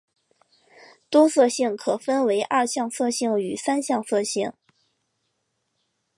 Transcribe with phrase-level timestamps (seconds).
[1.11, 4.51] 多色性可分为二向色性与三向色性。